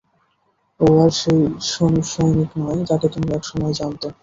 ও 0.79 0.97
আর 1.03 1.11
সেই 1.19 1.41
সনিক 2.11 2.49
নয় 2.59 2.81
যাকে 2.89 3.07
তোমরা 3.13 3.33
একসময় 3.35 3.73
জানতে। 3.79 4.07